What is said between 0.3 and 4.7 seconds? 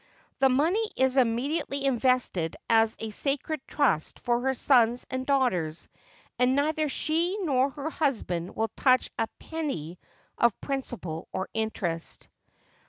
The money is immediately invested as a sacred trust for her